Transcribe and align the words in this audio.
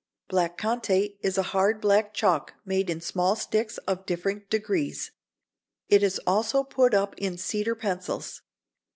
]Black 0.31 0.57
Conté 0.57 1.17
is 1.21 1.37
a 1.37 1.43
hard 1.53 1.79
black 1.79 2.11
chalk 2.11 2.55
made 2.65 2.89
in 2.89 2.99
small 3.01 3.35
sticks 3.35 3.77
of 3.87 4.07
different 4.07 4.49
degrees. 4.49 5.11
It 5.89 6.01
is 6.01 6.19
also 6.25 6.63
put 6.63 6.95
up 6.95 7.13
in 7.19 7.37
cedar 7.37 7.75
pencils. 7.75 8.41